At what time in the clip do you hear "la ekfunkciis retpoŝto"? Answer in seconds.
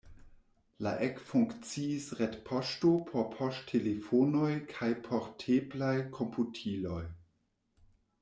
0.85-2.93